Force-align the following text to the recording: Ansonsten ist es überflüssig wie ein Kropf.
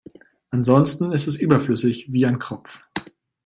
Ansonsten 0.49 1.11
ist 1.11 1.27
es 1.27 1.35
überflüssig 1.35 2.11
wie 2.11 2.25
ein 2.25 2.39
Kropf. 2.39 2.81